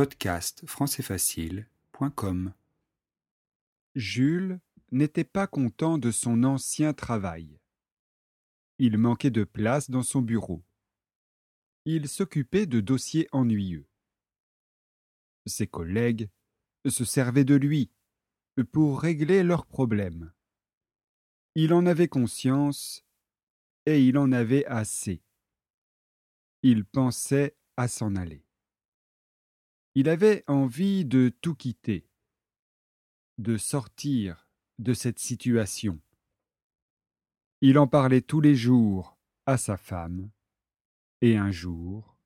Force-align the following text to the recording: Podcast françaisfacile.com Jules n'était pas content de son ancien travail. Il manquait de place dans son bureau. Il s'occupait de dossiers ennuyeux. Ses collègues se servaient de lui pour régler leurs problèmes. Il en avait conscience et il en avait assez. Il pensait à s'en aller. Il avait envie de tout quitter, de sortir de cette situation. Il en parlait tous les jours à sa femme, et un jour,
Podcast 0.00 0.62
françaisfacile.com 0.66 2.54
Jules 3.94 4.58
n'était 4.92 5.24
pas 5.24 5.46
content 5.46 5.98
de 5.98 6.10
son 6.10 6.42
ancien 6.44 6.94
travail. 6.94 7.60
Il 8.78 8.96
manquait 8.96 9.30
de 9.30 9.44
place 9.44 9.90
dans 9.90 10.02
son 10.02 10.22
bureau. 10.22 10.62
Il 11.84 12.08
s'occupait 12.08 12.64
de 12.64 12.80
dossiers 12.80 13.28
ennuyeux. 13.32 13.86
Ses 15.44 15.66
collègues 15.66 16.30
se 16.88 17.04
servaient 17.04 17.44
de 17.44 17.56
lui 17.56 17.90
pour 18.72 19.02
régler 19.02 19.42
leurs 19.42 19.66
problèmes. 19.66 20.32
Il 21.54 21.74
en 21.74 21.84
avait 21.84 22.08
conscience 22.08 23.04
et 23.84 24.02
il 24.02 24.16
en 24.16 24.32
avait 24.32 24.64
assez. 24.64 25.20
Il 26.62 26.86
pensait 26.86 27.54
à 27.76 27.86
s'en 27.86 28.16
aller. 28.16 28.46
Il 29.96 30.08
avait 30.08 30.44
envie 30.46 31.04
de 31.04 31.32
tout 31.40 31.54
quitter, 31.54 32.06
de 33.38 33.56
sortir 33.56 34.48
de 34.78 34.94
cette 34.94 35.18
situation. 35.18 36.00
Il 37.60 37.76
en 37.76 37.88
parlait 37.88 38.22
tous 38.22 38.40
les 38.40 38.54
jours 38.54 39.18
à 39.46 39.58
sa 39.58 39.76
femme, 39.76 40.30
et 41.22 41.36
un 41.36 41.50
jour, 41.50 42.16